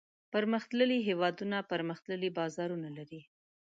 پرمختللي 0.33 0.97
هېوادونه 1.07 1.57
پرمختللي 1.71 2.29
بازارونه 2.37 2.87
لري. 2.97 3.21